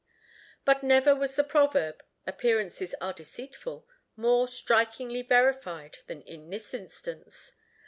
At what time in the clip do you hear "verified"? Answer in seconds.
5.21-5.99